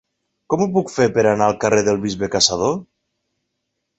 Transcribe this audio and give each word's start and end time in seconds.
Com 0.51 0.61
ho 0.63 0.67
puc 0.77 0.93
fer 0.93 1.05
per 1.17 1.25
anar 1.31 1.49
al 1.51 1.59
carrer 1.65 1.83
del 1.87 2.01
Bisbe 2.05 2.31
Caçador? 2.37 2.73